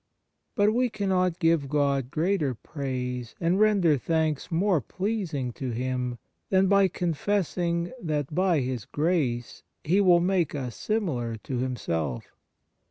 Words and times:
But 0.55 0.73
we 0.73 0.89
cannot 0.89 1.37
give 1.37 1.69
God 1.69 2.09
greater 2.09 2.55
praise 2.55 3.35
and 3.39 3.59
render 3.59 3.99
thanks 3.99 4.51
more 4.51 4.81
pleasing 4.81 5.51
to 5.53 5.69
Him 5.69 6.17
than 6.49 6.65
by 6.65 6.87
confessing 6.87 7.91
that 8.01 8.33
by 8.33 8.61
His 8.61 8.85
grace 8.85 9.61
He 9.83 10.01
will 10.01 10.19
make 10.19 10.55
us 10.55 10.75
similar 10.75 11.35
to 11.43 11.57
Himself. 11.59 12.25